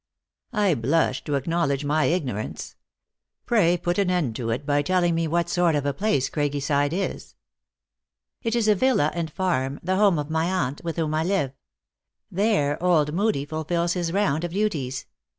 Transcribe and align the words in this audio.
I 0.55 0.73
blush 0.73 1.23
to 1.25 1.35
acknowledge 1.35 1.85
my 1.85 2.05
ignorance. 2.05 2.75
Pray 3.45 3.77
put 3.77 3.99
an 3.99 4.09
end 4.09 4.35
to 4.37 4.49
it 4.49 4.65
by 4.65 4.81
telling 4.81 5.13
me 5.13 5.27
what 5.27 5.47
sort 5.47 5.75
of 5.75 5.85
a 5.85 5.93
place 5.93 6.27
Craiggy 6.27 6.59
side 6.59 6.91
is."" 6.91 7.35
It 8.41 8.55
is 8.55 8.67
a 8.67 8.73
villa 8.73 9.11
and 9.13 9.29
farm, 9.31 9.79
the 9.83 9.97
home 9.97 10.17
of 10.17 10.31
my 10.31 10.45
aunt, 10.45 10.83
with 10.83 10.95
whom 10.95 11.13
I 11.13 11.23
live. 11.23 11.51
There 12.31 12.81
old 12.81 13.13
Moodie 13.13 13.45
fulfills 13.45 13.93
his 13.93 14.11
round 14.11 14.43
of 14.43 14.53
duties. 14.53 15.05